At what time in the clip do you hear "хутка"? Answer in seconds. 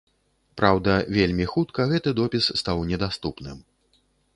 1.53-1.87